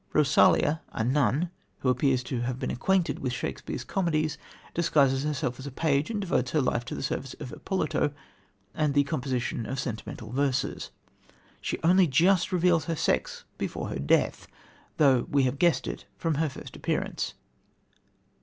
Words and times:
Rosolia, 0.13 0.81
a 0.93 1.03
nun, 1.03 1.51
who 1.81 1.95
seems 2.01 2.23
to 2.23 2.41
have 2.41 2.57
been 2.57 2.71
acquainted 2.71 3.19
with 3.19 3.31
Shakespeare's 3.33 3.83
comedies, 3.83 4.35
disguises 4.73 5.23
herself 5.23 5.59
as 5.59 5.67
a 5.67 5.71
page, 5.71 6.09
and 6.09 6.19
devotes 6.19 6.49
her 6.53 6.59
life 6.59 6.83
to 6.85 6.95
the 6.95 7.03
service 7.03 7.35
of 7.39 7.53
Ippolito 7.53 8.11
and 8.73 8.95
to 8.95 8.95
the 8.95 9.03
composition 9.03 9.67
of 9.67 9.79
sentimental 9.79 10.31
verses. 10.31 10.89
She 11.61 11.77
only 11.83 12.11
reveals 12.51 12.85
her 12.85 12.95
sex 12.95 13.31
just 13.41 13.57
before 13.59 13.89
her 13.89 13.99
death, 13.99 14.47
though 14.97 15.27
we 15.29 15.43
have 15.43 15.59
guessed 15.59 15.85
it 15.85 16.05
from 16.17 16.33
her 16.41 16.49
first 16.49 16.75
appearance. 16.75 17.35